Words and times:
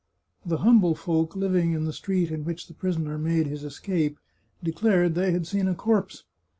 The 0.43 0.57
humble 0.57 0.95
folk 0.95 1.35
living 1.35 1.73
in 1.73 1.85
the 1.85 1.93
street 1.93 2.31
in 2.31 2.43
which 2.43 2.65
the 2.65 2.73
prisoner 2.73 3.19
made 3.19 3.45
his 3.45 3.63
escape 3.63 4.17
declared 4.63 5.13
they 5.13 5.31
had 5.31 5.45
seen 5.45 5.67
a 5.67 5.75
corpse. 5.75 6.23